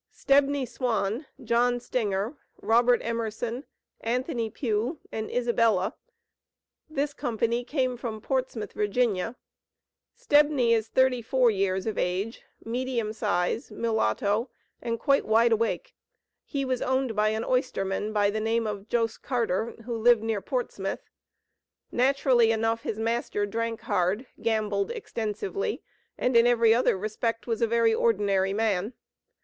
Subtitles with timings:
[0.11, 3.65] Stebney Swan, John Stinger, Robert Emerson,
[3.99, 5.93] Anthony Pugh and Isabella.
[6.89, 8.87] This company came from Portsmouth, Va.
[10.17, 14.49] Stebney is thirty four years of age, medium size, mulatto,
[14.81, 15.93] and quite wide awake.
[16.45, 19.19] He was owned by an oysterman by the name of Jos.
[19.19, 21.11] Carter, who lived near Portsmouth.
[21.91, 25.83] Naturally enough his master "drank hard, gambled" extensively,
[26.17, 28.93] and in every other respect was a very ordinary man.